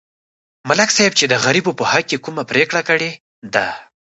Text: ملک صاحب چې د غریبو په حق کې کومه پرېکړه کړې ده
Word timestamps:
ملک 0.67 0.89
صاحب 0.97 1.13
چې 1.19 1.25
د 1.27 1.33
غریبو 1.45 1.71
په 1.79 1.83
حق 1.91 2.05
کې 2.09 2.17
کومه 2.25 2.43
پرېکړه 2.51 2.81
کړې 2.89 3.11
ده 3.53 3.67